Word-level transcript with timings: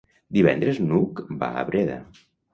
Divendres 0.37 0.79
n'Hug 0.87 1.23
va 1.45 1.51
a 1.61 1.69
Breda. 1.71 2.01